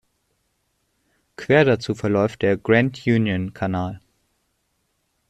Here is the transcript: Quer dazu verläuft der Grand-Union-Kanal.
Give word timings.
Quer 1.35 1.63
dazu 1.63 1.93
verläuft 1.93 2.41
der 2.41 2.57
Grand-Union-Kanal. 2.57 4.01